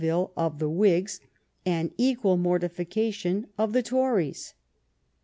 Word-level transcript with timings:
Oreille," 0.03 0.31
of 0.45 0.57
the 0.57 0.67
Whigs, 0.67 1.19
and 1.63 1.91
equal 1.95 2.35
mortification 2.35 3.45
of 3.55 3.71
the 3.71 3.83
Tories." 3.83 4.55